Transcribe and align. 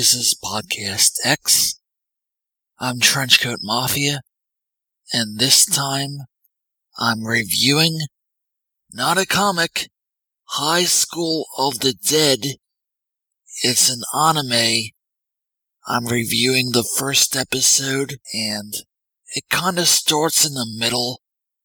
This 0.00 0.14
is 0.14 0.34
Podcast 0.42 1.18
X. 1.26 1.78
I'm 2.78 3.00
Trenchcoat 3.00 3.58
Mafia, 3.60 4.22
and 5.12 5.38
this 5.38 5.66
time 5.66 6.20
I'm 6.98 7.26
reviewing 7.26 7.98
not 8.90 9.18
a 9.18 9.26
comic, 9.26 9.90
High 10.44 10.84
School 10.84 11.44
of 11.58 11.80
the 11.80 11.92
Dead. 11.92 12.56
It's 13.62 13.90
an 13.90 14.00
anime. 14.18 14.92
I'm 15.86 16.06
reviewing 16.06 16.70
the 16.70 16.82
first 16.96 17.36
episode, 17.36 18.20
and 18.32 18.72
it 19.34 19.50
kinda 19.50 19.84
starts 19.84 20.46
in 20.46 20.54
the 20.54 20.74
middle, 20.78 21.20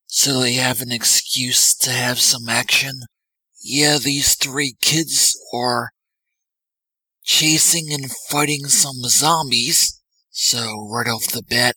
so 0.07 0.41
they 0.41 0.55
have 0.55 0.81
an 0.81 0.91
excuse 0.91 1.73
to 1.75 1.89
have 1.89 2.19
some 2.19 2.49
action. 2.49 3.03
Yeah, 3.63 3.97
these 3.97 4.35
three 4.35 4.75
kids 4.81 5.39
are 5.53 5.93
chasing 7.25 7.91
and 7.91 8.11
fighting 8.29 8.65
some 8.67 9.01
zombies. 9.09 10.01
So 10.29 10.87
right 10.89 11.07
off 11.07 11.31
the 11.31 11.43
bat, 11.43 11.75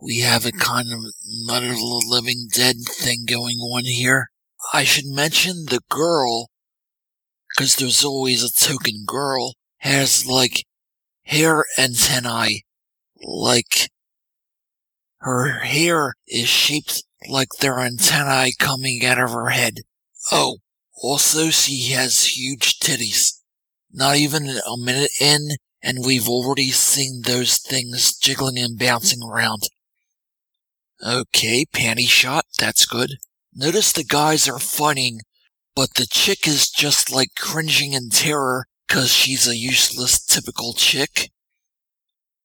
we 0.00 0.20
have 0.20 0.46
a 0.46 0.52
kind 0.52 0.92
of 0.92 1.00
the 1.02 2.02
Living 2.08 2.48
Dead 2.52 2.76
thing 2.88 3.24
going 3.26 3.58
on 3.58 3.84
here. 3.84 4.30
I 4.72 4.84
should 4.84 5.06
mention 5.06 5.66
the 5.66 5.80
girl, 5.88 6.50
because 7.48 7.76
there's 7.76 8.04
always 8.04 8.42
a 8.42 8.50
token 8.50 9.04
girl, 9.06 9.54
has 9.78 10.26
like 10.26 10.64
hair 11.22 11.64
antennae. 11.76 12.64
Like 13.20 13.90
her 15.18 15.58
hair 15.60 16.14
is 16.28 16.48
shaped 16.48 17.02
like 17.28 17.48
their 17.60 17.80
antennae 17.80 18.52
coming 18.58 19.04
out 19.04 19.18
of 19.18 19.30
her 19.30 19.48
head. 19.48 19.80
Oh, 20.30 20.58
also 21.02 21.50
she 21.50 21.90
has 21.92 22.36
huge 22.36 22.78
titties. 22.78 23.37
Not 23.92 24.16
even 24.16 24.48
a 24.48 24.76
minute 24.76 25.10
in, 25.20 25.56
and 25.82 26.04
we've 26.04 26.28
already 26.28 26.70
seen 26.70 27.22
those 27.22 27.58
things 27.58 28.16
jiggling 28.16 28.58
and 28.58 28.78
bouncing 28.78 29.22
around. 29.22 29.62
Okay, 31.04 31.64
panty 31.72 32.08
shot, 32.08 32.46
that's 32.58 32.84
good. 32.84 33.18
Notice 33.54 33.92
the 33.92 34.04
guys 34.04 34.48
are 34.48 34.58
fighting, 34.58 35.20
but 35.74 35.94
the 35.94 36.06
chick 36.06 36.46
is 36.46 36.70
just 36.70 37.10
like 37.12 37.30
cringing 37.36 37.92
in 37.92 38.10
terror 38.10 38.66
because 38.86 39.12
she's 39.12 39.46
a 39.46 39.56
useless 39.56 40.22
typical 40.24 40.74
chick. 40.74 41.30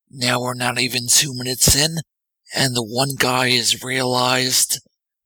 Now 0.09 0.41
we're 0.41 0.53
not 0.53 0.79
even 0.79 1.07
two 1.07 1.33
minutes 1.33 1.75
in, 1.75 1.97
and 2.53 2.75
the 2.75 2.83
one 2.83 3.15
guy 3.17 3.49
has 3.51 3.83
realized 3.83 4.79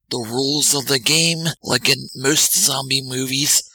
the 0.09 0.19
rules 0.19 0.73
of 0.73 0.87
the 0.87 0.99
game, 0.99 1.47
like 1.61 1.89
in 1.89 2.07
most 2.15 2.57
zombie 2.57 3.01
movies, 3.03 3.66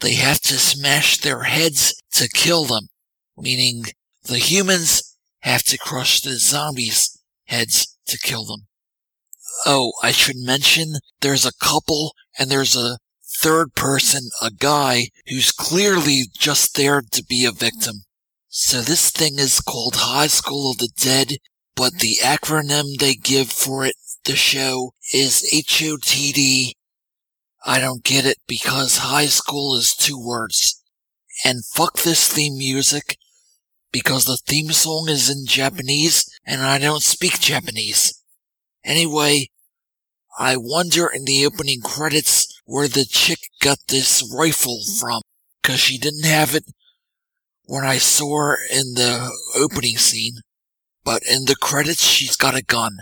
they 0.00 0.14
have 0.14 0.40
to 0.42 0.54
smash 0.54 1.18
their 1.18 1.42
heads 1.44 1.94
to 2.12 2.28
kill 2.28 2.64
them, 2.64 2.88
meaning 3.36 3.84
the 4.24 4.38
humans 4.38 5.16
have 5.40 5.62
to 5.64 5.78
crush 5.78 6.20
the 6.20 6.36
zombies' 6.36 7.18
heads 7.46 7.96
to 8.06 8.18
kill 8.18 8.44
them. 8.44 8.66
Oh, 9.66 9.92
I 10.02 10.12
should 10.12 10.36
mention 10.36 10.94
there's 11.20 11.46
a 11.46 11.52
couple 11.60 12.14
and 12.38 12.50
there's 12.50 12.76
a 12.76 12.98
third 13.40 13.74
person, 13.74 14.30
a 14.40 14.50
guy 14.50 15.08
who's 15.26 15.52
clearly 15.52 16.24
just 16.36 16.76
there 16.76 17.02
to 17.12 17.24
be 17.24 17.44
a 17.44 17.52
victim. 17.52 18.04
So 18.48 18.80
this 18.80 19.10
thing 19.10 19.38
is 19.38 19.60
called 19.60 19.96
High 19.96 20.26
School 20.28 20.70
of 20.70 20.78
the 20.78 20.88
Dead, 20.96 21.36
but 21.74 21.94
the 21.94 22.18
acronym 22.22 22.98
they 22.98 23.14
give 23.14 23.50
for 23.50 23.84
it, 23.84 23.94
the 24.24 24.36
show, 24.36 24.92
is 25.12 25.48
HOTD 25.52 26.72
I 27.68 27.80
don't 27.80 28.02
get 28.02 28.24
it 28.24 28.38
because 28.46 28.96
high 28.96 29.26
school 29.26 29.76
is 29.76 29.94
two 29.94 30.18
words. 30.18 30.82
And 31.44 31.66
fuck 31.66 31.98
this 31.98 32.32
theme 32.32 32.56
music 32.56 33.18
because 33.92 34.24
the 34.24 34.38
theme 34.38 34.72
song 34.72 35.10
is 35.10 35.28
in 35.28 35.44
Japanese 35.44 36.26
and 36.46 36.62
I 36.62 36.78
don't 36.78 37.02
speak 37.02 37.40
Japanese. 37.40 38.24
Anyway, 38.86 39.50
I 40.38 40.56
wonder 40.56 41.08
in 41.08 41.26
the 41.26 41.44
opening 41.44 41.82
credits 41.82 42.48
where 42.64 42.88
the 42.88 43.04
chick 43.04 43.40
got 43.60 43.80
this 43.88 44.26
rifle 44.34 44.80
from, 44.98 45.20
cause 45.62 45.78
she 45.78 45.98
didn't 45.98 46.24
have 46.24 46.54
it 46.54 46.64
when 47.64 47.84
I 47.84 47.98
saw 47.98 48.34
her 48.46 48.58
in 48.72 48.94
the 48.94 49.30
opening 49.54 49.98
scene. 49.98 50.40
But 51.04 51.22
in 51.30 51.44
the 51.44 51.56
credits, 51.56 52.02
she's 52.02 52.34
got 52.34 52.56
a 52.56 52.64
gun. 52.64 53.00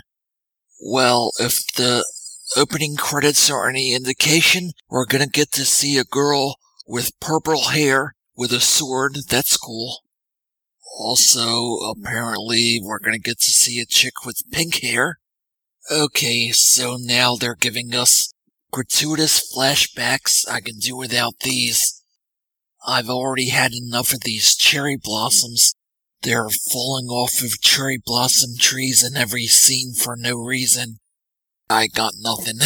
Well, 0.81 1.31
if 1.38 1.72
the 1.75 2.04
opening 2.54 2.96
credits 2.96 3.50
are 3.50 3.68
any 3.68 3.94
indication, 3.94 4.72
we're 4.88 5.06
gonna 5.06 5.26
get 5.26 5.50
to 5.52 5.64
see 5.64 5.98
a 5.98 6.04
girl 6.04 6.56
with 6.86 7.18
purple 7.20 7.68
hair 7.68 8.14
with 8.36 8.52
a 8.52 8.60
sword. 8.60 9.16
That's 9.28 9.56
cool. 9.56 10.02
Also, 10.98 11.76
apparently, 11.78 12.80
we're 12.82 13.00
gonna 13.00 13.18
get 13.18 13.40
to 13.40 13.50
see 13.50 13.80
a 13.80 13.86
chick 13.86 14.24
with 14.24 14.50
pink 14.52 14.82
hair. 14.82 15.18
Okay, 15.90 16.50
so 16.52 16.96
now 16.98 17.36
they're 17.36 17.54
giving 17.54 17.94
us 17.94 18.32
gratuitous 18.72 19.52
flashbacks. 19.54 20.48
I 20.48 20.60
can 20.60 20.78
do 20.78 20.96
without 20.96 21.34
these. 21.40 22.02
I've 22.86 23.08
already 23.08 23.48
had 23.48 23.72
enough 23.72 24.12
of 24.12 24.20
these 24.20 24.54
cherry 24.54 24.96
blossoms. 24.96 25.74
They're 26.22 26.48
falling 26.48 27.06
off 27.06 27.42
of 27.42 27.60
cherry 27.60 27.98
blossom 28.04 28.56
trees 28.58 29.04
in 29.04 29.16
every 29.16 29.46
scene 29.46 29.92
for 29.92 30.16
no 30.16 30.36
reason. 30.36 30.98
I 31.69 31.88
got 31.88 32.12
nothing. 32.19 32.59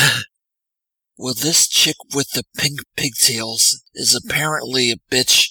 well, 1.16 1.34
this 1.34 1.66
chick 1.68 1.96
with 2.14 2.30
the 2.32 2.44
pink 2.56 2.80
pigtails 2.96 3.82
is 3.94 4.14
apparently 4.14 4.90
a 4.90 4.96
bitch 5.10 5.48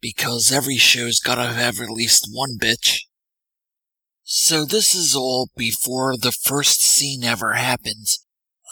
because 0.00 0.52
every 0.52 0.76
show's 0.76 1.18
gotta 1.18 1.54
have 1.54 1.80
at 1.80 1.88
least 1.88 2.28
one 2.30 2.58
bitch. 2.60 2.98
So 4.22 4.64
this 4.64 4.94
is 4.94 5.16
all 5.16 5.48
before 5.56 6.16
the 6.16 6.32
first 6.32 6.82
scene 6.82 7.24
ever 7.24 7.54
happens. 7.54 8.18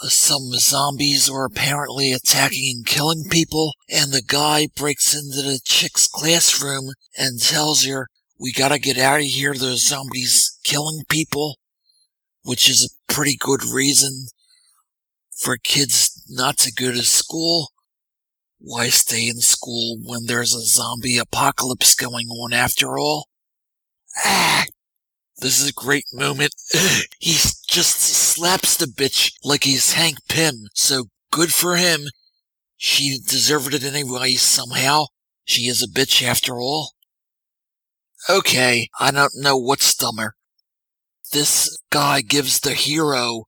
Uh, 0.03 0.09
some 0.09 0.51
zombies 0.53 1.29
are 1.29 1.45
apparently 1.45 2.11
attacking 2.11 2.71
and 2.77 2.85
killing 2.85 3.23
people, 3.29 3.73
and 3.89 4.11
the 4.11 4.21
guy 4.21 4.67
breaks 4.75 5.15
into 5.15 5.41
the 5.41 5.59
chick's 5.63 6.07
classroom 6.07 6.91
and 7.17 7.41
tells 7.41 7.85
her, 7.85 8.07
we 8.39 8.51
gotta 8.51 8.77
get 8.77 8.97
out 8.97 9.19
of 9.19 9.25
here, 9.25 9.53
there's 9.53 9.87
zombies 9.87 10.59
killing 10.63 11.03
people 11.09 11.57
which 12.43 12.69
is 12.69 12.83
a 12.83 13.13
pretty 13.13 13.37
good 13.39 13.63
reason 13.63 14.27
for 15.35 15.57
kids 15.57 16.23
not 16.29 16.57
to 16.59 16.71
go 16.71 16.91
to 16.91 17.03
school. 17.03 17.71
Why 18.59 18.87
stay 18.89 19.27
in 19.27 19.39
school 19.39 19.97
when 20.03 20.25
there's 20.25 20.53
a 20.53 20.61
zombie 20.61 21.17
apocalypse 21.17 21.95
going 21.95 22.27
on 22.27 22.53
after 22.53 22.97
all? 22.97 23.27
Ah! 24.23 24.65
This 25.37 25.59
is 25.59 25.69
a 25.69 25.73
great 25.73 26.05
moment. 26.13 26.53
he 27.19 27.33
just 27.67 27.99
slaps 27.99 28.77
the 28.77 28.85
bitch 28.85 29.33
like 29.43 29.63
he's 29.63 29.93
Hank 29.93 30.17
Pym, 30.29 30.67
so 30.73 31.05
good 31.31 31.51
for 31.51 31.75
him. 31.75 32.01
She 32.77 33.17
deserved 33.17 33.73
it 33.73 33.83
anyway 33.83 34.33
somehow. 34.33 35.05
She 35.45 35.63
is 35.63 35.81
a 35.81 35.87
bitch 35.87 36.25
after 36.25 36.59
all. 36.59 36.91
Okay, 38.29 38.87
I 38.99 39.11
don't 39.11 39.33
know 39.35 39.57
what's 39.57 39.93
dumber 39.95 40.35
this 41.31 41.77
guy 41.89 42.21
gives 42.21 42.59
the 42.59 42.73
hero 42.73 43.45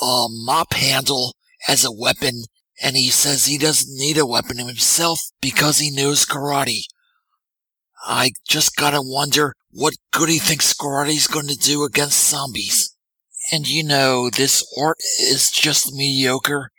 a 0.00 0.26
mop 0.28 0.74
handle 0.74 1.34
as 1.68 1.84
a 1.84 1.92
weapon, 1.92 2.44
and 2.82 2.96
he 2.96 3.10
says 3.10 3.46
he 3.46 3.58
doesn't 3.58 3.96
need 3.96 4.18
a 4.18 4.26
weapon 4.26 4.58
himself 4.58 5.20
because 5.40 5.78
he 5.78 5.90
knows 5.90 6.26
karate. 6.26 6.82
I 8.06 8.32
just 8.46 8.76
gotta 8.76 9.00
wonder 9.02 9.54
what 9.70 9.94
good 10.12 10.28
he 10.28 10.38
thinks 10.38 10.72
karate's 10.72 11.26
gonna 11.26 11.54
do 11.54 11.84
against 11.84 12.28
zombies. 12.28 12.94
And 13.52 13.68
you 13.68 13.84
know, 13.84 14.30
this 14.30 14.64
art 14.78 14.98
is 15.20 15.50
just 15.50 15.92
mediocre, 15.92 16.70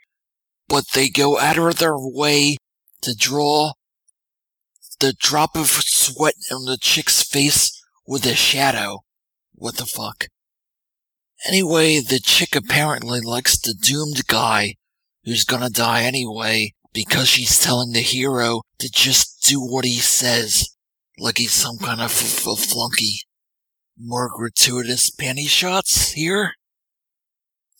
but 0.68 0.84
they 0.94 1.08
go 1.08 1.38
out 1.38 1.58
of 1.58 1.78
their 1.78 1.96
way 1.96 2.56
to 3.02 3.14
draw 3.14 3.72
the 5.00 5.14
drop 5.18 5.56
of 5.56 5.68
sweat 5.68 6.34
on 6.50 6.64
the 6.64 6.78
chick's 6.78 7.22
face 7.22 7.72
with 8.06 8.26
a 8.26 8.34
shadow. 8.34 9.00
What 9.54 9.76
the 9.76 9.86
fuck? 9.86 10.26
Anyway, 11.46 12.00
the 12.00 12.18
chick 12.18 12.56
apparently 12.56 13.20
likes 13.20 13.58
the 13.58 13.74
doomed 13.74 14.26
guy 14.26 14.74
who's 15.24 15.44
gonna 15.44 15.70
die 15.70 16.02
anyway 16.02 16.72
because 16.92 17.28
she's 17.28 17.60
telling 17.60 17.92
the 17.92 18.00
hero 18.00 18.62
to 18.78 18.90
just 18.90 19.44
do 19.46 19.60
what 19.60 19.84
he 19.84 19.98
says, 19.98 20.68
like 21.18 21.38
he's 21.38 21.52
some 21.52 21.78
kind 21.78 22.00
of 22.00 22.10
f- 22.10 22.46
f- 22.46 22.58
flunky. 22.58 23.22
More 23.96 24.28
gratuitous 24.28 25.10
panty 25.10 25.48
shots 25.48 26.12
here? 26.12 26.54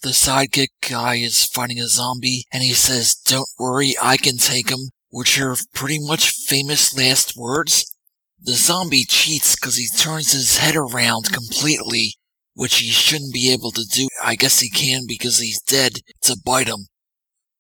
The 0.03 0.11
sidekick 0.11 0.69
guy 0.89 1.17
is 1.17 1.45
fighting 1.45 1.81
a 1.81 1.89
zombie 1.89 2.45
and 2.53 2.63
he 2.63 2.75
says, 2.75 3.15
don't 3.15 3.49
worry, 3.59 3.95
I 4.01 4.17
can 4.17 4.37
take 4.37 4.71
him, 4.71 4.91
which 5.11 5.41
are 5.41 5.57
pretty 5.75 5.99
much 5.99 6.31
famous 6.31 6.97
last 6.97 7.37
words. 7.37 7.93
The 8.41 8.53
zombie 8.53 9.05
cheats 9.05 9.57
because 9.57 9.77
he 9.77 9.89
turns 9.89 10.33
his 10.33 10.59
head 10.59 10.77
around 10.77 11.33
completely 11.33 12.15
which 12.59 12.79
he 12.79 12.91
shouldn't 12.91 13.33
be 13.33 13.53
able 13.53 13.71
to 13.71 13.85
do. 13.85 14.09
I 14.21 14.35
guess 14.35 14.59
he 14.59 14.69
can 14.69 15.03
because 15.07 15.39
he's 15.39 15.63
dead 15.63 16.01
to 16.23 16.37
bite 16.45 16.67
him. 16.67 16.89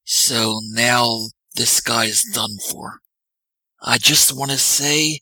So 0.02 0.58
now 0.72 1.28
this 1.54 1.80
guy's 1.80 2.24
done 2.24 2.56
for. 2.68 2.98
I 3.80 3.98
just 3.98 4.36
want 4.36 4.50
to 4.50 4.58
say 4.58 5.20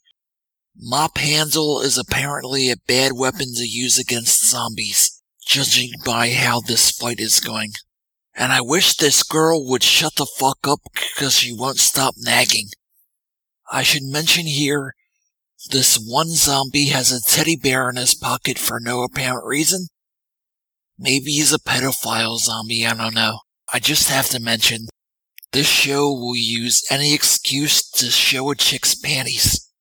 Mop 0.75 1.19
handle 1.19 1.79
is 1.79 1.95
apparently 1.95 2.71
a 2.71 2.77
bad 2.87 3.11
weapon 3.13 3.53
to 3.53 3.67
use 3.67 3.99
against 3.99 4.49
zombies, 4.49 5.21
judging 5.45 5.91
by 6.03 6.31
how 6.31 6.59
this 6.59 6.89
fight 6.89 7.19
is 7.19 7.39
going. 7.39 7.73
And 8.35 8.51
I 8.51 8.61
wish 8.61 8.95
this 8.95 9.21
girl 9.21 9.63
would 9.69 9.83
shut 9.83 10.15
the 10.15 10.25
fuck 10.25 10.67
up 10.67 10.79
because 10.91 11.37
she 11.37 11.53
won't 11.53 11.77
stop 11.77 12.15
nagging. 12.17 12.69
I 13.71 13.83
should 13.83 14.03
mention 14.03 14.47
here, 14.47 14.95
this 15.67 15.97
one 15.97 16.29
zombie 16.29 16.87
has 16.87 17.11
a 17.11 17.21
teddy 17.21 17.55
bear 17.55 17.89
in 17.89 17.95
his 17.95 18.13
pocket 18.13 18.57
for 18.57 18.79
no 18.79 19.03
apparent 19.03 19.45
reason. 19.45 19.87
Maybe 20.97 21.31
he's 21.31 21.53
a 21.53 21.59
pedophile 21.59 22.37
zombie, 22.37 22.85
I 22.85 22.93
don't 22.93 23.13
know. 23.13 23.39
I 23.71 23.79
just 23.79 24.09
have 24.09 24.27
to 24.29 24.39
mention, 24.39 24.87
this 25.51 25.67
show 25.67 26.11
will 26.11 26.35
use 26.35 26.85
any 26.89 27.13
excuse 27.13 27.89
to 27.91 28.09
show 28.09 28.49
a 28.51 28.55
chick's 28.55 28.95
panties. 28.95 29.71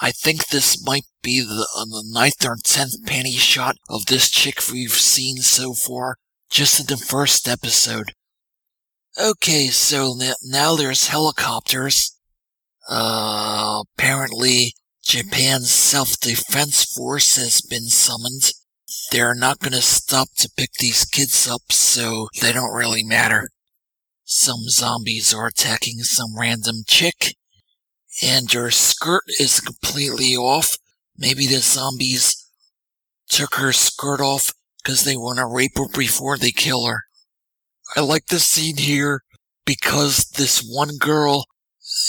I 0.00 0.10
think 0.10 0.48
this 0.48 0.84
might 0.84 1.04
be 1.22 1.40
the, 1.40 1.68
uh, 1.76 1.84
the 1.84 2.04
ninth 2.06 2.44
or 2.44 2.56
tenth 2.62 3.04
panty 3.06 3.38
shot 3.38 3.76
of 3.88 4.06
this 4.06 4.28
chick 4.28 4.58
we've 4.72 4.92
seen 4.92 5.38
so 5.38 5.72
far, 5.72 6.16
just 6.50 6.80
in 6.80 6.86
the 6.86 6.96
first 6.96 7.48
episode. 7.48 8.12
Okay, 9.20 9.68
so 9.68 10.16
now 10.42 10.74
there's 10.74 11.08
helicopters. 11.08 12.18
Uh, 12.88 13.82
apparently 13.96 14.74
Japan's 15.04 15.70
self-defense 15.70 16.84
force 16.94 17.36
has 17.36 17.60
been 17.60 17.88
summoned. 17.88 18.52
They're 19.12 19.34
not 19.34 19.58
gonna 19.58 19.82
stop 19.82 20.28
to 20.38 20.50
pick 20.56 20.72
these 20.78 21.04
kids 21.04 21.46
up, 21.46 21.70
so 21.70 22.28
they 22.40 22.52
don't 22.52 22.74
really 22.74 23.04
matter. 23.04 23.50
Some 24.24 24.68
zombies 24.68 25.34
are 25.34 25.46
attacking 25.46 26.02
some 26.02 26.38
random 26.38 26.84
chick, 26.86 27.36
and 28.22 28.50
her 28.52 28.70
skirt 28.70 29.24
is 29.38 29.60
completely 29.60 30.34
off. 30.34 30.78
Maybe 31.16 31.46
the 31.46 31.58
zombies 31.58 32.48
took 33.28 33.56
her 33.56 33.72
skirt 33.72 34.20
off 34.20 34.54
because 34.82 35.04
they 35.04 35.16
want 35.16 35.38
to 35.38 35.46
rape 35.46 35.76
her 35.76 35.88
before 35.88 36.38
they 36.38 36.50
kill 36.50 36.86
her. 36.86 37.02
I 37.94 38.00
like 38.00 38.26
the 38.26 38.40
scene 38.40 38.78
here 38.78 39.22
because 39.66 40.24
this 40.36 40.60
one 40.60 40.96
girl 40.96 41.44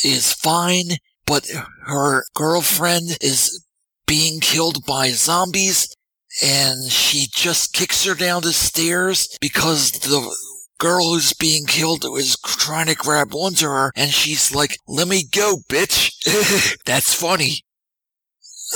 is 0.04 0.34
fine, 0.34 0.98
but 1.26 1.48
her 1.86 2.24
girlfriend 2.34 3.18
is 3.22 3.66
being 4.06 4.40
killed 4.40 4.86
by 4.86 5.10
zombies 5.10 5.96
and 6.44 6.92
she 6.92 7.28
just 7.34 7.74
kicks 7.74 8.04
her 8.06 8.14
down 8.14 8.42
the 8.42 8.54
stairs 8.54 9.38
because 9.40 9.92
the 9.92 10.36
girl 10.78 11.10
who's 11.10 11.34
being 11.34 11.66
killed 11.66 12.06
is 12.18 12.38
trying 12.46 12.88
to 12.88 12.96
grab 12.96 13.34
onto 13.34 13.66
her 13.66 13.92
and 13.96 14.12
she's 14.12 14.54
like, 14.54 14.78
let 14.88 15.08
me 15.08 15.24
go, 15.24 15.58
bitch. 15.70 16.78
That's 16.86 17.14
funny. 17.14 17.64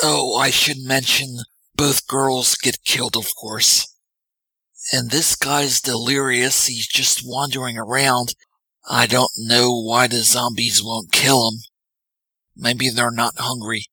Oh, 0.02 0.36
I 0.38 0.50
should 0.50 0.78
mention 0.80 1.40
both 1.76 2.08
girls 2.08 2.56
get 2.56 2.84
killed, 2.84 3.18
of 3.18 3.36
course. 3.36 3.94
And 4.94 5.12
this 5.12 5.36
guy's 5.36 5.82
delirious. 5.82 6.68
He's 6.68 6.88
just 6.88 7.22
wandering 7.24 7.78
around. 7.78 8.34
I 8.90 9.06
don't 9.06 9.32
know 9.38 9.80
why 9.80 10.08
the 10.08 10.24
zombies 10.24 10.82
won't 10.84 11.12
kill 11.12 11.50
him. 11.52 11.60
Maybe 12.62 12.90
they're 12.90 13.10
not 13.10 13.36
hungry. 13.38 13.86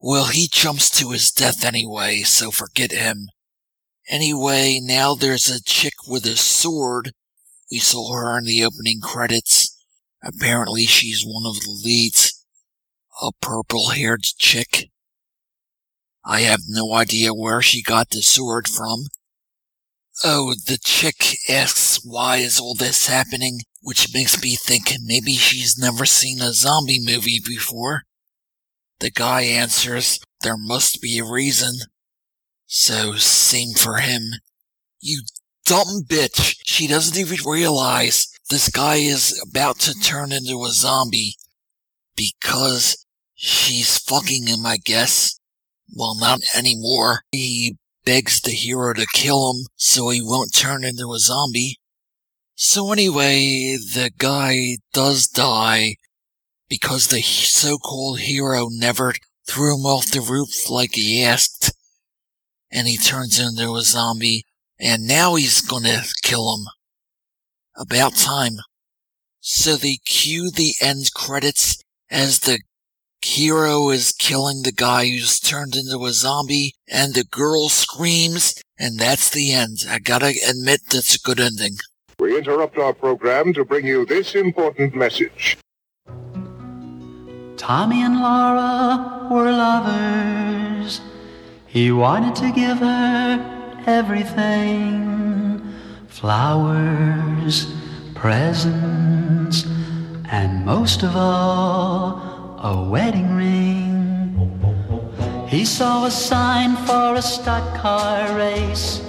Well, 0.00 0.26
he 0.26 0.46
jumps 0.46 0.90
to 0.98 1.10
his 1.10 1.32
death 1.32 1.64
anyway, 1.64 2.22
so 2.22 2.52
forget 2.52 2.92
him. 2.92 3.28
Anyway, 4.08 4.78
now 4.80 5.16
there's 5.16 5.50
a 5.50 5.60
chick 5.60 5.94
with 6.06 6.24
a 6.24 6.36
sword. 6.36 7.12
We 7.68 7.80
saw 7.80 8.14
her 8.14 8.38
in 8.38 8.44
the 8.44 8.64
opening 8.64 9.00
credits. 9.00 9.76
Apparently 10.22 10.86
she's 10.86 11.24
one 11.26 11.44
of 11.46 11.60
the 11.60 11.80
leads. 11.84 12.44
A 13.20 13.32
purple 13.40 13.88
haired 13.88 14.22
chick. 14.22 14.88
I 16.24 16.42
have 16.42 16.60
no 16.68 16.92
idea 16.92 17.34
where 17.34 17.60
she 17.60 17.82
got 17.82 18.10
the 18.10 18.22
sword 18.22 18.68
from. 18.68 19.06
Oh, 20.22 20.54
the 20.54 20.78
chick 20.78 21.36
asks 21.48 22.00
why 22.04 22.36
is 22.36 22.60
all 22.60 22.74
this 22.74 23.08
happening, 23.08 23.62
which 23.86 24.12
makes 24.12 24.42
me 24.42 24.56
think 24.56 24.92
maybe 25.00 25.34
she's 25.34 25.78
never 25.78 26.04
seen 26.04 26.40
a 26.40 26.52
zombie 26.52 26.98
movie 26.98 27.40
before. 27.46 28.02
The 28.98 29.12
guy 29.12 29.42
answers, 29.42 30.18
there 30.42 30.56
must 30.56 31.00
be 31.00 31.20
a 31.20 31.24
reason. 31.24 31.74
So, 32.66 33.14
same 33.14 33.74
for 33.74 33.98
him. 33.98 34.22
You 34.98 35.22
dumb 35.66 36.02
bitch! 36.04 36.56
She 36.64 36.88
doesn't 36.88 37.16
even 37.16 37.48
realize 37.48 38.26
this 38.50 38.70
guy 38.70 38.96
is 38.96 39.40
about 39.48 39.78
to 39.80 39.94
turn 39.94 40.32
into 40.32 40.64
a 40.64 40.70
zombie. 40.70 41.36
Because 42.16 43.06
she's 43.36 43.98
fucking 43.98 44.48
him, 44.48 44.66
I 44.66 44.78
guess. 44.78 45.38
Well, 45.94 46.16
not 46.18 46.40
anymore. 46.56 47.20
He 47.30 47.76
begs 48.04 48.40
the 48.40 48.50
hero 48.50 48.94
to 48.94 49.06
kill 49.14 49.52
him 49.52 49.66
so 49.76 50.08
he 50.08 50.20
won't 50.20 50.52
turn 50.52 50.82
into 50.82 51.12
a 51.12 51.20
zombie. 51.20 51.78
So 52.58 52.90
anyway, 52.90 53.76
the 53.76 54.10
guy 54.16 54.78
does 54.94 55.26
die 55.26 55.96
because 56.70 57.08
the 57.08 57.20
so-called 57.20 58.20
hero 58.20 58.68
never 58.70 59.12
threw 59.46 59.74
him 59.74 59.84
off 59.84 60.10
the 60.10 60.22
roof 60.22 60.70
like 60.70 60.94
he 60.94 61.22
asked. 61.22 61.70
And 62.70 62.88
he 62.88 62.96
turns 62.96 63.38
into 63.38 63.76
a 63.76 63.82
zombie, 63.82 64.44
and 64.80 65.06
now 65.06 65.34
he's 65.34 65.60
gonna 65.60 66.04
kill 66.22 66.56
him. 66.56 66.66
About 67.76 68.16
time. 68.16 68.56
So 69.40 69.76
they 69.76 69.98
cue 70.06 70.50
the 70.50 70.74
end 70.80 71.12
credits 71.14 71.76
as 72.10 72.40
the 72.40 72.60
hero 73.20 73.90
is 73.90 74.12
killing 74.12 74.62
the 74.62 74.72
guy 74.72 75.10
who's 75.10 75.38
turned 75.40 75.76
into 75.76 76.06
a 76.06 76.12
zombie, 76.14 76.72
and 76.88 77.14
the 77.14 77.24
girl 77.24 77.68
screams, 77.68 78.54
and 78.78 78.98
that's 78.98 79.28
the 79.28 79.52
end. 79.52 79.84
I 79.86 79.98
gotta 79.98 80.34
admit 80.48 80.80
that's 80.90 81.16
a 81.16 81.20
good 81.20 81.38
ending. 81.38 81.76
We 82.26 82.36
interrupt 82.36 82.76
our 82.76 82.92
program 82.92 83.52
to 83.52 83.64
bring 83.64 83.86
you 83.86 84.04
this 84.04 84.34
important 84.34 84.96
message. 84.96 85.58
Tommy 87.56 88.02
and 88.02 88.20
Laura 88.20 89.28
were 89.30 89.52
lovers. 89.52 91.00
He 91.68 91.92
wanted 91.92 92.34
to 92.42 92.50
give 92.50 92.78
her 92.78 93.84
everything 93.86 95.62
flowers, 96.08 97.72
presents, 98.16 99.64
and 100.32 100.66
most 100.66 101.04
of 101.04 101.14
all, 101.14 102.58
a 102.58 102.90
wedding 102.90 103.36
ring. 103.36 104.34
He 105.46 105.64
saw 105.64 106.06
a 106.06 106.10
sign 106.10 106.74
for 106.88 107.14
a 107.14 107.22
stock 107.22 107.80
car 107.80 108.36
race, 108.36 109.00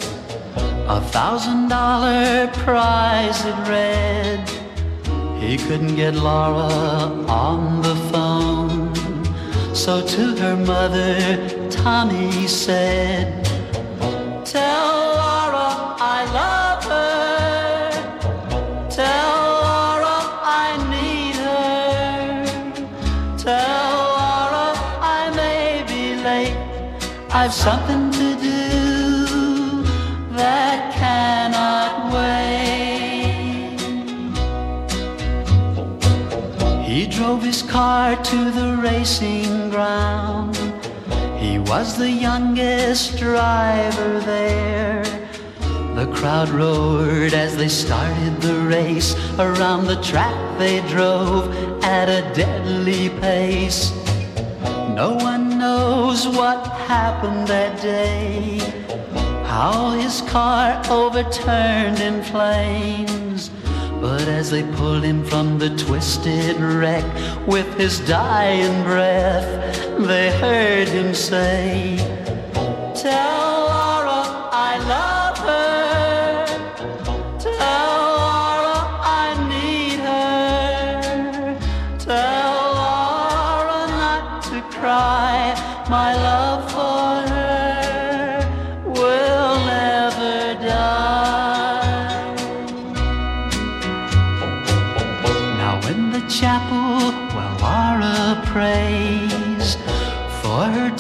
a 0.90 1.02
thousand 1.02 1.68
dollar 1.68 2.48
prize 2.54 3.44
it 3.46 3.56
read. 3.68 4.40
He 5.38 5.58
couldn't 5.58 5.96
get 5.96 6.16
Laura 6.16 6.72
on 7.28 7.82
the 7.82 7.96
phone. 8.10 8.96
So 9.76 10.02
to 10.06 10.36
her 10.38 10.56
mother, 10.56 11.70
Tommy 11.70 12.48
said, 12.48 13.44
Tell 14.46 14.88
Laura 15.22 15.98
I 16.00 16.24
love 16.40 16.84
her. 16.86 17.92
Tell 18.90 19.40
Laura 19.68 20.18
I 20.64 20.68
need 20.94 21.36
her. 21.36 22.46
Tell 23.38 23.98
Laura 24.20 24.68
I 25.02 25.32
may 25.36 25.84
be 25.92 26.16
late. 26.24 26.58
I've 27.30 27.54
something 27.54 28.07
car 37.78 38.16
to 38.24 38.50
the 38.50 38.76
racing 38.82 39.70
ground. 39.70 40.56
He 41.38 41.60
was 41.60 41.96
the 41.96 42.10
youngest 42.10 43.20
driver 43.20 44.20
there. 44.22 45.04
The 45.94 46.12
crowd 46.12 46.50
roared 46.50 47.36
as 47.36 47.56
they 47.56 47.68
started 47.68 48.42
the 48.42 48.62
race. 48.62 49.14
Around 49.38 49.86
the 49.86 50.02
track 50.02 50.36
they 50.58 50.82
drove 50.90 51.54
at 51.84 52.10
a 52.10 52.22
deadly 52.34 53.10
pace. 53.22 53.92
No 55.02 55.16
one 55.30 55.60
knows 55.60 56.28
what 56.28 56.66
happened 56.96 57.48
that 57.48 57.80
day. 57.80 58.58
How 59.46 59.92
his 59.92 60.22
car 60.22 60.82
overturned 60.90 62.00
in 62.00 62.24
flames. 62.24 63.17
But 64.02 64.28
as 64.28 64.52
they 64.52 64.64
pulled 64.64 65.04
him 65.04 65.24
from 65.26 65.58
the 65.58 65.70
twisted 65.76 66.58
wreck 66.60 67.06
with 67.48 67.78
his 67.78 68.00
dying 68.02 68.84
breath, 68.84 69.98
they 69.98 70.32
heard 70.40 70.88
him 70.88 71.14
say, 71.14 71.98
Tell 72.96 73.57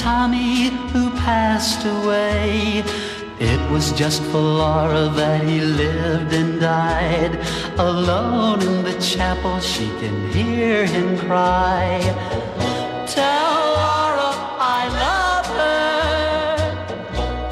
Tommy 0.07 0.69
who 0.93 1.09
passed 1.27 1.83
away. 1.85 2.81
It 3.41 3.61
was 3.69 3.91
just 3.91 4.21
for 4.29 4.39
Laura 4.61 5.09
that 5.19 5.43
he 5.43 5.59
lived 5.59 6.31
and 6.31 6.61
died. 6.61 7.33
Alone 7.77 8.61
in 8.61 8.83
the 8.85 8.97
chapel, 9.01 9.59
she 9.59 9.87
can 9.99 10.15
hear 10.31 10.85
him 10.85 11.17
cry. 11.17 11.99
Tell 13.17 13.57
Laura 13.81 14.31
I 14.79 14.81
love 15.05 15.47
her. 15.61 15.99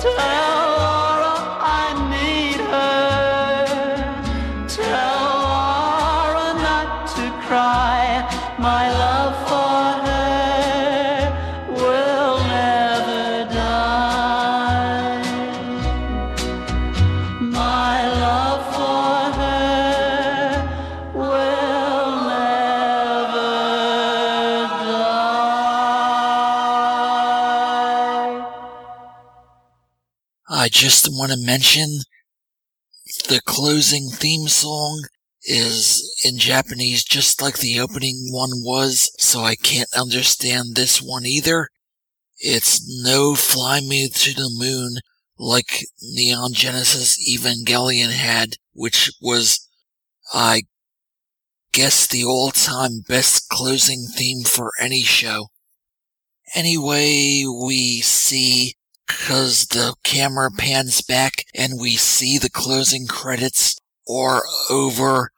Tell 0.05 0.61
Laura 0.83 1.35
I 1.83 1.87
need 2.15 2.61
her. 2.75 3.65
Tell 4.79 5.25
Laura 5.55 6.47
not 6.69 6.89
to 7.15 7.25
cry. 7.47 8.03
My 8.57 8.83
love 9.03 9.35
for 9.49 9.64
I 30.65 30.67
just 30.67 31.07
want 31.11 31.31
to 31.31 31.37
mention 31.37 31.99
the 33.29 33.39
closing 33.45 34.09
theme 34.09 34.47
song 34.47 35.03
is 35.43 36.19
in 36.25 36.39
Japanese 36.39 37.03
just 37.03 37.39
like 37.39 37.59
the 37.59 37.79
opening 37.79 38.29
one 38.31 38.63
was, 38.63 39.11
so 39.19 39.41
I 39.41 39.57
can't 39.57 39.93
understand 39.95 40.73
this 40.73 41.03
one 41.03 41.23
either. 41.23 41.69
It's 42.39 42.81
no 43.03 43.35
Fly 43.35 43.79
Me 43.79 44.09
to 44.09 44.33
the 44.33 44.49
Moon 44.51 44.95
like 45.37 45.85
Neon 46.01 46.53
Genesis 46.53 47.15
Evangelion 47.29 48.09
had, 48.09 48.55
which 48.73 49.11
was, 49.21 49.69
I 50.33 50.63
guess, 51.73 52.07
the 52.07 52.25
all-time 52.25 53.03
best 53.07 53.49
closing 53.49 54.07
theme 54.07 54.43
for 54.43 54.71
any 54.81 55.03
show. 55.03 55.49
Anyway, 56.55 57.43
we 57.45 58.01
see 58.01 58.73
because 59.07 59.67
the 59.67 59.95
camera 60.03 60.49
pans 60.51 61.01
back 61.01 61.45
and 61.53 61.79
we 61.79 61.95
see 61.95 62.37
the 62.37 62.49
closing 62.49 63.07
credits 63.07 63.77
or 64.07 64.43
over 64.69 65.31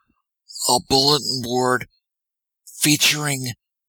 a 0.69 0.79
bulletin 0.89 1.41
board 1.41 1.88
featuring 2.65 3.47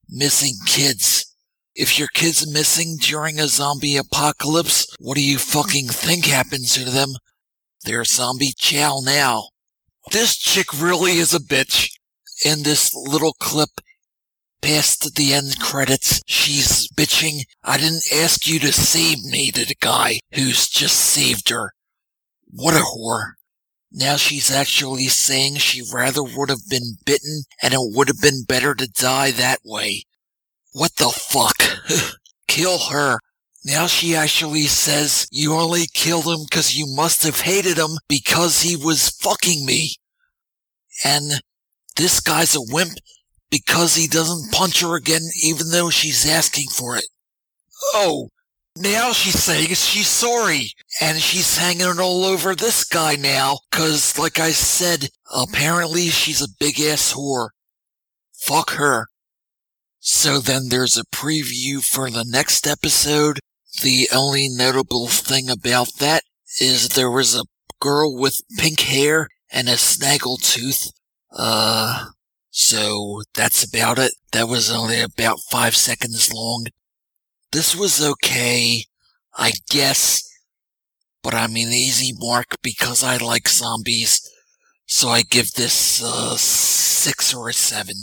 missing 0.08 0.54
kids. 0.66 1.34
If 1.74 1.98
your 1.98 2.08
kid's 2.08 2.50
missing 2.52 2.96
during 3.00 3.38
a 3.38 3.46
zombie 3.46 3.96
apocalypse, 3.96 4.86
what 4.98 5.16
do 5.16 5.22
you 5.22 5.38
fucking 5.38 5.88
think 5.88 6.26
happens 6.26 6.74
to 6.74 6.84
them? 6.84 7.10
They're 7.84 8.04
zombie 8.04 8.52
chow 8.56 9.00
now. 9.04 9.50
This 10.10 10.36
chick 10.36 10.66
really 10.80 11.12
is 11.12 11.34
a 11.34 11.38
bitch. 11.38 11.90
In 12.44 12.62
this 12.62 12.94
little 12.94 13.34
clip, 13.34 13.70
past 14.60 15.14
the 15.14 15.32
end 15.32 15.58
credits, 15.60 16.22
she's 16.26 16.88
bitching, 16.88 17.42
I 17.62 17.78
didn't 17.78 18.04
ask 18.14 18.46
you 18.46 18.58
to 18.60 18.72
save 18.72 19.22
me 19.24 19.50
to 19.52 19.64
the 19.64 19.76
guy 19.80 20.20
who's 20.32 20.68
just 20.68 20.96
saved 20.96 21.48
her. 21.50 21.72
What 22.50 22.74
a 22.74 22.78
whore. 22.78 23.32
Now 23.90 24.16
she's 24.16 24.50
actually 24.50 25.06
saying 25.06 25.56
she 25.56 25.82
rather 25.92 26.22
would 26.22 26.50
have 26.50 26.68
been 26.68 26.96
bitten 27.06 27.42
and 27.62 27.72
it 27.72 27.80
would 27.80 28.08
have 28.08 28.20
been 28.20 28.44
better 28.44 28.74
to 28.74 28.86
die 28.86 29.30
that 29.32 29.60
way. 29.64 30.04
What 30.72 30.96
the 30.96 31.08
fuck? 31.08 31.56
Kill 32.48 32.78
her. 32.90 33.18
Now 33.64 33.86
she 33.86 34.14
actually 34.14 34.64
says 34.64 35.26
you 35.30 35.54
only 35.54 35.86
killed 35.92 36.26
him 36.26 36.44
because 36.48 36.76
you 36.76 36.86
must 36.86 37.22
have 37.24 37.40
hated 37.40 37.78
him 37.78 37.98
because 38.08 38.62
he 38.62 38.76
was 38.76 39.10
fucking 39.10 39.64
me. 39.64 39.96
And 41.04 41.42
this 41.96 42.20
guy's 42.20 42.54
a 42.54 42.60
wimp 42.60 42.98
because 43.50 43.94
he 43.94 44.06
doesn't 44.06 44.52
punch 44.52 44.80
her 44.80 44.96
again 44.96 45.22
even 45.42 45.70
though 45.70 45.90
she's 45.90 46.28
asking 46.28 46.68
for 46.68 46.96
it. 46.96 47.06
Oh, 47.94 48.28
now 48.76 49.12
she's 49.12 49.42
saying 49.42 49.68
she's 49.68 50.08
sorry 50.08 50.70
and 51.00 51.18
she's 51.18 51.56
hanging 51.56 51.88
it 51.88 52.00
all 52.00 52.24
over 52.24 52.54
this 52.54 52.84
guy 52.84 53.16
now 53.16 53.58
cause 53.70 54.18
like 54.18 54.38
I 54.38 54.50
said, 54.50 55.08
apparently 55.34 56.08
she's 56.08 56.42
a 56.42 56.54
big 56.60 56.80
ass 56.80 57.14
whore. 57.14 57.48
Fuck 58.32 58.70
her. 58.72 59.08
So 59.98 60.38
then 60.38 60.68
there's 60.68 60.96
a 60.96 61.04
preview 61.04 61.84
for 61.84 62.10
the 62.10 62.24
next 62.26 62.66
episode. 62.66 63.40
The 63.82 64.08
only 64.14 64.48
notable 64.48 65.08
thing 65.08 65.50
about 65.50 65.94
that 65.98 66.22
is 66.60 66.90
there 66.90 67.10
was 67.10 67.36
a 67.36 67.44
girl 67.80 68.16
with 68.16 68.42
pink 68.56 68.80
hair 68.80 69.28
and 69.50 69.68
a 69.68 69.76
snaggle 69.76 70.36
tooth. 70.36 70.90
Uh, 71.32 72.06
so 72.58 73.22
that's 73.34 73.62
about 73.62 74.00
it. 74.00 74.14
That 74.32 74.48
was 74.48 74.68
only 74.68 75.00
about 75.00 75.38
five 75.48 75.76
seconds 75.76 76.32
long. 76.32 76.66
This 77.52 77.76
was 77.76 78.02
okay, 78.04 78.82
I 79.32 79.52
guess, 79.70 80.28
but 81.22 81.34
I'm 81.34 81.52
an 81.52 81.72
easy 81.72 82.12
mark 82.18 82.56
because 82.60 83.04
I 83.04 83.16
like 83.18 83.48
zombies. 83.48 84.28
So 84.86 85.08
I 85.08 85.22
give 85.22 85.52
this 85.52 86.02
a 86.02 86.36
six 86.36 87.32
or 87.32 87.48
a 87.48 87.52
seven. 87.52 87.94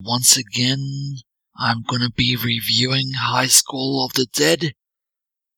Once 0.00 0.36
again, 0.36 1.16
I'm 1.58 1.82
gonna 1.82 2.10
be 2.10 2.36
reviewing 2.36 3.14
High 3.14 3.48
School 3.48 4.04
of 4.06 4.12
the 4.12 4.26
Dead. 4.32 4.72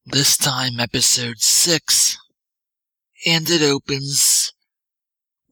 This 0.06 0.38
time 0.38 0.80
episode 0.80 1.40
six. 1.40 2.16
And 3.26 3.50
it 3.50 3.60
opens 3.60 4.54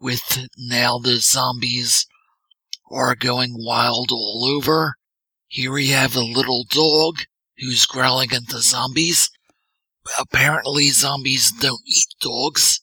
with 0.00 0.46
now 0.56 0.98
the 0.98 1.16
zombies 1.16 2.06
are 2.90 3.14
going 3.14 3.54
wild 3.56 4.10
all 4.10 4.44
over. 4.46 4.94
Here 5.48 5.72
we 5.72 5.88
have 5.88 6.14
a 6.14 6.20
little 6.20 6.64
dog 6.68 7.20
who's 7.58 7.86
growling 7.86 8.32
at 8.32 8.48
the 8.48 8.60
zombies. 8.60 9.30
Apparently 10.18 10.88
zombies 10.88 11.52
don't 11.52 11.82
eat 11.86 12.14
dogs 12.20 12.80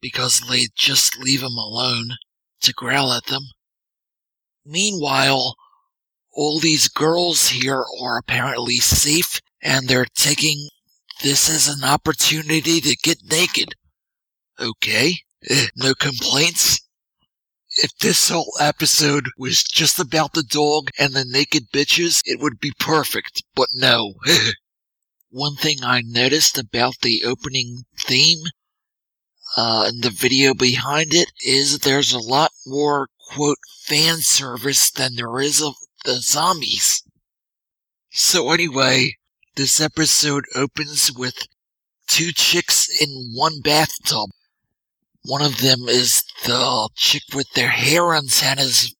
because 0.00 0.42
they 0.48 0.66
just 0.76 1.18
leave 1.18 1.40
them 1.40 1.56
alone 1.56 2.10
to 2.60 2.72
growl 2.72 3.12
at 3.12 3.26
them. 3.26 3.42
Meanwhile, 4.64 5.56
all 6.32 6.58
these 6.58 6.88
girls 6.88 7.48
here 7.48 7.84
are 8.00 8.18
apparently 8.18 8.76
safe 8.76 9.40
and 9.62 9.88
they're 9.88 10.06
taking 10.14 10.68
this 11.22 11.48
as 11.48 11.68
an 11.68 11.84
opportunity 11.84 12.80
to 12.80 12.96
get 12.96 13.18
naked. 13.30 13.74
Okay. 14.60 15.23
No 15.76 15.94
complaints? 15.94 16.80
If 17.76 17.96
this 17.98 18.28
whole 18.28 18.54
episode 18.60 19.26
was 19.36 19.62
just 19.62 19.98
about 19.98 20.32
the 20.32 20.42
dog 20.44 20.90
and 20.98 21.12
the 21.12 21.24
naked 21.24 21.70
bitches, 21.72 22.22
it 22.24 22.40
would 22.40 22.60
be 22.60 22.72
perfect, 22.78 23.42
but 23.54 23.68
no. 23.72 24.14
One 25.30 25.56
thing 25.56 25.78
I 25.82 26.00
noticed 26.00 26.56
about 26.56 27.00
the 27.02 27.24
opening 27.24 27.84
theme, 27.98 28.44
uh, 29.56 29.86
and 29.88 30.02
the 30.02 30.10
video 30.10 30.54
behind 30.54 31.12
it 31.12 31.30
is 31.44 31.80
there's 31.80 32.12
a 32.12 32.18
lot 32.18 32.52
more, 32.64 33.08
quote, 33.28 33.58
fan 33.82 34.18
service 34.18 34.90
than 34.90 35.16
there 35.16 35.40
is 35.40 35.60
of 35.60 35.74
the 36.04 36.20
zombies. 36.20 37.02
So 38.12 38.52
anyway, 38.52 39.16
this 39.56 39.80
episode 39.80 40.44
opens 40.54 41.12
with 41.12 41.48
two 42.06 42.30
chicks 42.32 42.88
in 42.88 43.32
one 43.34 43.60
bathtub. 43.60 44.30
One 45.26 45.40
of 45.40 45.62
them 45.62 45.88
is 45.88 46.22
the 46.44 46.90
chick 46.96 47.22
with 47.34 47.50
their 47.54 47.70
hair 47.70 48.14
antennas 48.14 48.94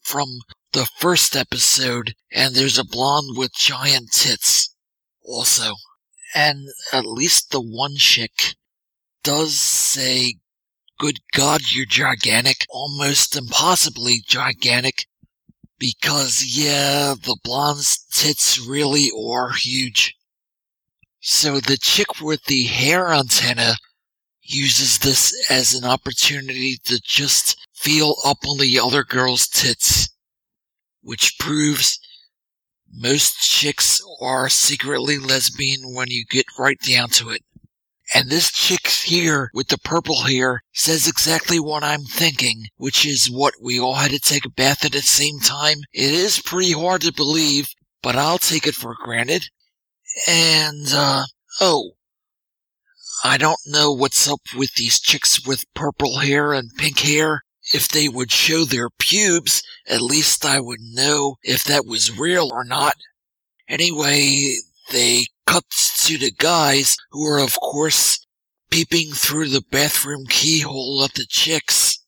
from 0.00 0.38
the 0.72 0.88
first 1.00 1.34
episode, 1.34 2.14
and 2.32 2.54
there's 2.54 2.78
a 2.78 2.84
blonde 2.84 3.36
with 3.36 3.52
giant 3.52 4.12
tits 4.12 4.72
also. 5.24 5.74
And 6.36 6.68
at 6.92 7.04
least 7.04 7.50
the 7.50 7.60
one 7.60 7.96
chick 7.96 8.54
does 9.24 9.58
say, 9.58 10.34
Good 11.00 11.18
God, 11.32 11.62
you're 11.72 11.84
gigantic, 11.84 12.64
almost 12.70 13.34
impossibly 13.36 14.22
gigantic, 14.24 15.06
because 15.80 16.44
yeah, 16.46 17.14
the 17.20 17.36
blonde's 17.42 17.98
tits 18.12 18.58
really 18.58 19.10
are 19.10 19.50
huge. 19.50 20.14
So 21.20 21.58
the 21.58 21.76
chick 21.76 22.20
with 22.20 22.44
the 22.44 22.64
hair 22.64 23.12
antenna 23.12 23.74
uses 24.48 24.98
this 24.98 25.34
as 25.50 25.74
an 25.74 25.84
opportunity 25.84 26.78
to 26.84 27.00
just 27.04 27.56
feel 27.74 28.16
up 28.24 28.38
on 28.48 28.58
the 28.58 28.78
other 28.78 29.04
girl's 29.04 29.46
tits, 29.48 30.08
which 31.02 31.38
proves 31.38 31.98
most 32.92 33.38
chicks 33.40 34.00
are 34.20 34.48
secretly 34.48 35.18
lesbian 35.18 35.94
when 35.94 36.08
you 36.10 36.24
get 36.24 36.46
right 36.58 36.78
down 36.80 37.08
to 37.10 37.30
it. 37.30 37.42
And 38.14 38.30
this 38.30 38.52
chick 38.52 38.86
here 38.86 39.50
with 39.52 39.68
the 39.68 39.78
purple 39.78 40.22
hair 40.22 40.62
says 40.72 41.08
exactly 41.08 41.58
what 41.58 41.82
I'm 41.82 42.04
thinking, 42.04 42.66
which 42.76 43.04
is 43.04 43.28
what 43.30 43.54
we 43.60 43.80
all 43.80 43.94
had 43.94 44.12
to 44.12 44.20
take 44.20 44.44
a 44.46 44.50
bath 44.50 44.84
at 44.84 44.92
the 44.92 45.02
same 45.02 45.40
time. 45.40 45.78
It 45.92 46.14
is 46.14 46.40
pretty 46.40 46.72
hard 46.72 47.02
to 47.02 47.12
believe, 47.12 47.68
but 48.02 48.14
I'll 48.14 48.38
take 48.38 48.66
it 48.66 48.76
for 48.76 48.94
granted. 48.94 49.48
And, 50.28 50.86
uh, 50.92 51.24
oh, 51.60 51.96
I 53.24 53.38
don't 53.38 53.58
know 53.66 53.92
what's 53.92 54.28
up 54.28 54.40
with 54.56 54.74
these 54.74 55.00
chicks 55.00 55.46
with 55.46 55.72
purple 55.74 56.18
hair 56.18 56.52
and 56.52 56.70
pink 56.76 57.00
hair. 57.00 57.42
If 57.72 57.88
they 57.88 58.08
would 58.08 58.30
show 58.30 58.64
their 58.64 58.90
pubes, 58.90 59.62
at 59.88 60.02
least 60.02 60.44
I 60.44 60.60
would 60.60 60.80
know 60.80 61.36
if 61.42 61.64
that 61.64 61.86
was 61.86 62.16
real 62.16 62.50
or 62.52 62.64
not. 62.64 62.94
Anyway, 63.68 64.54
they 64.92 65.26
cut 65.46 65.64
to 66.04 66.18
the 66.18 66.30
guys 66.30 66.96
who 67.10 67.26
are, 67.26 67.38
of 67.38 67.58
course, 67.58 68.24
peeping 68.70 69.12
through 69.12 69.48
the 69.48 69.64
bathroom 69.70 70.26
keyhole 70.28 71.02
at 71.02 71.14
the 71.14 71.26
chicks. 71.28 71.98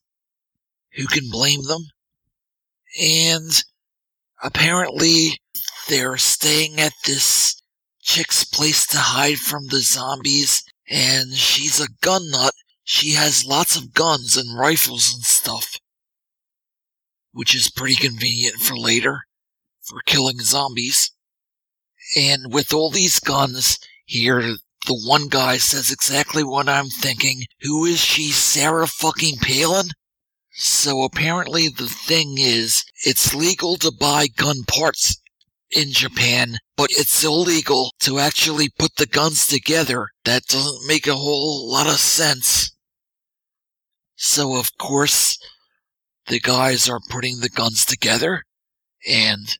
Who 0.93 1.07
can 1.07 1.29
blame 1.29 1.63
them? 1.63 1.87
And 2.99 3.63
apparently, 4.41 5.41
they're 5.89 6.17
staying 6.17 6.79
at 6.79 6.93
this 7.05 7.61
chick's 8.01 8.43
place 8.43 8.87
to 8.87 8.97
hide 8.97 9.39
from 9.39 9.67
the 9.67 9.81
zombies, 9.81 10.63
and 10.89 11.33
she's 11.33 11.79
a 11.79 11.87
gun 12.01 12.31
nut. 12.31 12.53
She 12.83 13.11
has 13.13 13.45
lots 13.45 13.75
of 13.75 13.93
guns 13.93 14.35
and 14.35 14.57
rifles 14.57 15.13
and 15.13 15.23
stuff. 15.23 15.77
Which 17.31 17.53
is 17.53 17.69
pretty 17.69 17.95
convenient 17.95 18.55
for 18.55 18.75
later, 18.75 19.21
for 19.81 20.01
killing 20.05 20.39
zombies. 20.39 21.11
And 22.17 22.51
with 22.51 22.73
all 22.73 22.89
these 22.89 23.19
guns 23.19 23.77
here, 24.05 24.41
the 24.87 25.01
one 25.05 25.27
guy 25.27 25.57
says 25.57 25.91
exactly 25.91 26.43
what 26.43 26.67
I'm 26.67 26.87
thinking. 26.87 27.43
Who 27.61 27.85
is 27.85 27.99
she, 27.99 28.31
Sarah 28.31 28.87
fucking 28.87 29.37
Palin? 29.37 29.89
So 30.51 31.03
apparently 31.03 31.69
the 31.69 31.87
thing 31.87 32.37
is, 32.39 32.83
it's 33.05 33.35
legal 33.35 33.77
to 33.77 33.91
buy 33.91 34.27
gun 34.27 34.63
parts 34.63 35.18
in 35.71 35.91
Japan, 35.91 36.57
but 36.75 36.89
it's 36.91 37.23
illegal 37.23 37.93
to 37.99 38.19
actually 38.19 38.69
put 38.69 38.95
the 38.95 39.05
guns 39.05 39.47
together. 39.47 40.09
That 40.25 40.45
doesn't 40.45 40.87
make 40.87 41.07
a 41.07 41.15
whole 41.15 41.69
lot 41.69 41.87
of 41.87 41.99
sense. 41.99 42.71
So 44.15 44.57
of 44.57 44.77
course, 44.77 45.37
the 46.27 46.39
guys 46.39 46.89
are 46.89 46.99
putting 47.09 47.39
the 47.39 47.49
guns 47.49 47.85
together, 47.85 48.43
and 49.07 49.57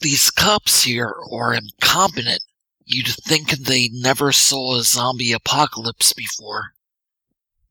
these 0.00 0.30
cops 0.30 0.84
here 0.84 1.14
are 1.32 1.54
incompetent. 1.54 2.40
You'd 2.84 3.08
think 3.08 3.50
they 3.50 3.88
never 3.92 4.32
saw 4.32 4.76
a 4.76 4.82
zombie 4.82 5.32
apocalypse 5.32 6.12
before. 6.12 6.72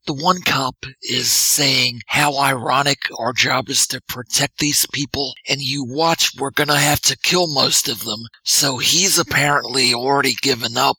The 0.08 0.14
one 0.14 0.40
cop 0.40 0.86
is 1.02 1.30
saying 1.30 2.00
how 2.06 2.38
ironic 2.38 2.96
our 3.18 3.34
job 3.34 3.68
is 3.68 3.86
to 3.88 4.00
protect 4.00 4.56
these 4.56 4.86
people, 4.90 5.34
and 5.46 5.60
you 5.60 5.84
watch, 5.84 6.34
we're 6.34 6.50
gonna 6.50 6.78
have 6.78 7.02
to 7.02 7.18
kill 7.18 7.46
most 7.46 7.90
of 7.90 8.04
them. 8.04 8.26
So 8.42 8.78
he's 8.78 9.18
apparently 9.18 9.92
already 9.92 10.32
given 10.32 10.78
up. 10.78 10.96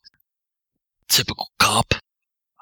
Typical 1.07 1.49
cop. 1.57 1.95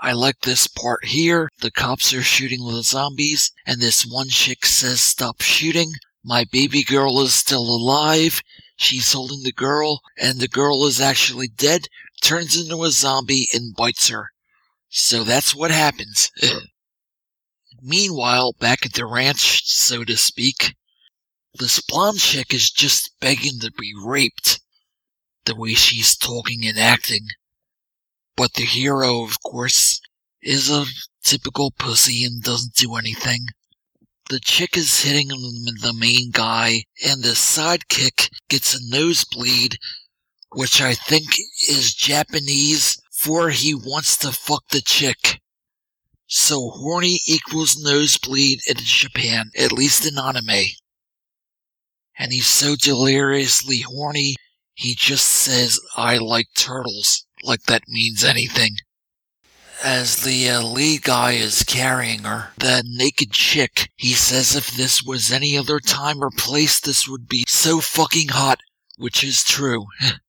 I 0.01 0.13
like 0.13 0.39
this 0.39 0.67
part 0.67 1.03
here. 1.03 1.49
The 1.60 1.69
cops 1.69 2.13
are 2.13 2.23
shooting 2.23 2.65
the 2.65 2.81
zombies, 2.81 3.51
and 3.65 3.81
this 3.81 4.05
one 4.05 4.29
chick 4.29 4.65
says, 4.65 5.01
Stop 5.01 5.41
shooting. 5.41 5.95
My 6.23 6.45
baby 6.45 6.81
girl 6.81 7.19
is 7.19 7.33
still 7.33 7.67
alive. 7.67 8.41
She's 8.77 9.12
holding 9.12 9.43
the 9.43 9.51
girl, 9.51 9.99
and 10.17 10.39
the 10.39 10.47
girl 10.47 10.86
is 10.86 11.01
actually 11.01 11.49
dead, 11.49 11.89
turns 12.21 12.55
into 12.55 12.86
a 12.86 12.91
zombie, 12.91 13.49
and 13.53 13.75
bites 13.75 14.07
her. 14.07 14.31
So 14.89 15.23
that's 15.23 15.56
what 15.56 15.71
happens. 15.71 16.32
Meanwhile, 17.82 18.54
back 18.60 18.86
at 18.86 18.93
the 18.93 19.06
ranch, 19.06 19.65
so 19.65 20.04
to 20.04 20.17
speak, 20.17 20.76
this 21.54 21.82
blonde 21.82 22.19
chick 22.19 22.54
is 22.54 22.69
just 22.71 23.12
begging 23.19 23.60
to 23.62 23.71
be 23.71 23.93
raped. 23.95 24.60
The 25.45 25.56
way 25.56 25.73
she's 25.73 26.15
talking 26.15 26.65
and 26.65 26.78
acting. 26.78 27.28
But 28.36 28.54
the 28.54 28.65
hero, 28.65 29.23
of 29.23 29.41
course, 29.41 30.00
is 30.41 30.69
a 30.69 30.86
typical 31.23 31.71
pussy 31.71 32.23
and 32.23 32.43
doesn't 32.43 32.76
do 32.76 32.95
anything. 32.95 33.47
The 34.30 34.39
chick 34.39 34.78
is 34.78 35.02
hitting 35.02 35.30
the 35.30 35.95
main 35.97 36.32
guy, 36.32 36.84
and 37.06 37.23
the 37.23 37.30
sidekick 37.30 38.30
gets 38.50 38.76
a 38.76 38.80
nosebleed, 38.82 39.78
which 40.52 40.82
I 40.82 40.95
think 40.95 41.26
is 41.69 41.93
Japanese 41.93 42.97
for 43.27 43.49
he 43.49 43.75
wants 43.75 44.15
to 44.19 44.31
fuck 44.31 44.63
the 44.69 44.79
chick. 44.79 45.41
So 46.27 46.69
horny 46.69 47.19
equals 47.27 47.77
nosebleed 47.77 48.61
in 48.67 48.77
Japan, 48.77 49.51
at 49.57 49.73
least 49.73 50.05
in 50.05 50.17
anime. 50.17 50.71
And 52.17 52.31
he's 52.31 52.47
so 52.47 52.77
deliriously 52.77 53.81
horny, 53.81 54.35
he 54.75 54.95
just 54.95 55.25
says, 55.25 55.77
I 55.97 56.17
like 56.17 56.47
turtles, 56.55 57.25
like 57.43 57.63
that 57.63 57.83
means 57.89 58.23
anything 58.23 58.77
as 59.83 60.23
the 60.23 60.49
uh, 60.49 60.63
guy 61.03 61.33
is 61.33 61.63
carrying 61.63 62.23
her, 62.23 62.49
the 62.57 62.83
naked 62.87 63.31
chick, 63.31 63.91
he 63.95 64.13
says 64.13 64.55
if 64.55 64.71
this 64.71 65.03
was 65.03 65.31
any 65.31 65.55
other 65.55 65.79
time 65.79 66.23
or 66.23 66.31
place, 66.31 66.79
this 66.79 67.07
would 67.07 67.27
be 67.27 67.45
so 67.47 67.79
fucking 67.79 68.29
hot, 68.29 68.59
which 68.97 69.23
is 69.23 69.43
true. 69.43 69.85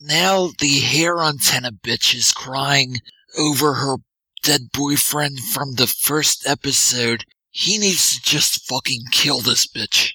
now 0.00 0.50
the 0.58 0.80
hair 0.80 1.18
antenna 1.22 1.72
bitch 1.72 2.14
is 2.14 2.32
crying 2.32 2.96
over 3.36 3.74
her 3.74 3.96
dead 4.42 4.70
boyfriend 4.72 5.40
from 5.40 5.74
the 5.74 5.86
first 5.86 6.46
episode. 6.46 7.24
He 7.50 7.78
needs 7.78 8.14
to 8.14 8.22
just 8.22 8.66
fucking 8.68 9.04
kill 9.10 9.40
this 9.40 9.66
bitch. 9.66 10.12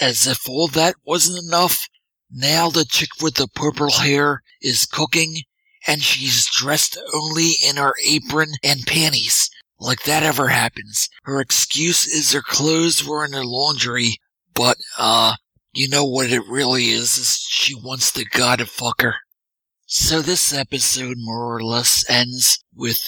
As 0.00 0.26
if 0.26 0.48
all 0.48 0.68
that 0.68 0.94
wasn't 1.04 1.44
enough, 1.44 1.88
now 2.30 2.70
the 2.70 2.84
chick 2.84 3.10
with 3.20 3.34
the 3.34 3.48
purple 3.48 3.90
hair 3.90 4.42
is 4.62 4.86
cooking 4.86 5.42
and 5.86 6.02
she's 6.02 6.48
dressed 6.56 6.98
only 7.14 7.52
in 7.66 7.76
her 7.76 7.94
apron 8.06 8.52
and 8.62 8.86
panties. 8.86 9.50
Like 9.78 10.02
that 10.04 10.22
ever 10.22 10.48
happens. 10.48 11.08
Her 11.24 11.40
excuse 11.40 12.06
is 12.06 12.32
her 12.32 12.42
clothes 12.42 13.04
were 13.04 13.24
in 13.24 13.30
the 13.32 13.42
laundry, 13.42 14.16
but, 14.54 14.76
uh, 14.98 15.36
you 15.72 15.88
know 15.88 16.04
what 16.04 16.32
it 16.32 16.46
really 16.48 16.90
is, 16.90 17.16
is 17.16 17.46
she 17.48 17.74
wants 17.74 18.10
the 18.10 18.24
guy 18.24 18.56
to 18.56 18.66
fuck 18.66 19.02
her. 19.02 19.14
So 19.86 20.22
this 20.22 20.52
episode 20.52 21.16
more 21.18 21.56
or 21.56 21.62
less 21.62 22.08
ends 22.08 22.62
with 22.74 22.98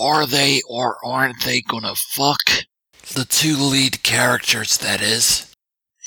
are 0.00 0.26
they 0.26 0.62
or 0.68 0.98
aren't 1.04 1.44
they 1.44 1.60
gonna 1.62 1.94
fuck? 1.94 2.66
The 3.14 3.24
two 3.24 3.56
lead 3.56 4.02
characters, 4.02 4.78
that 4.78 5.00
is. 5.00 5.54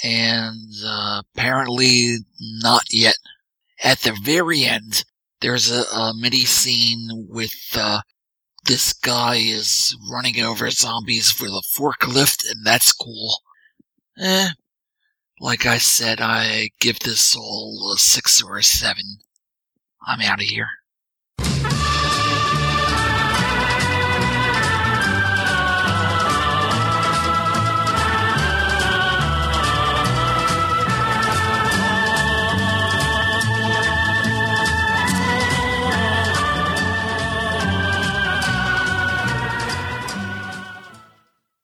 And, 0.04 0.72
uh, 0.86 1.24
apparently 1.36 2.18
not 2.40 2.84
yet. 2.92 3.16
At 3.84 4.00
the 4.00 4.18
very 4.24 4.64
end, 4.64 5.04
there's 5.42 5.72
a, 5.72 5.84
a 5.84 6.14
mini 6.14 6.46
scene 6.46 7.28
with 7.30 7.56
uh, 7.76 8.02
this 8.66 8.94
guy 8.94 9.36
is 9.36 9.96
running 10.12 10.42
over 10.42 10.70
zombies 10.70 11.36
with 11.40 11.52
a 11.52 11.64
forklift, 11.78 12.50
and 12.50 12.66
that's 12.66 12.92
cool. 12.92 13.42
Eh, 14.18 14.50
like 15.40 15.66
I 15.66 15.78
said, 15.78 16.20
I 16.22 16.70
give 16.80 17.00
this 17.00 17.36
all 17.36 17.94
a 17.96 17.98
six 17.98 18.42
or 18.42 18.58
a 18.58 18.64
seven. 18.64 19.20
I'm 20.06 20.22
out 20.22 20.42
of 20.42 20.48
here. 20.48 20.68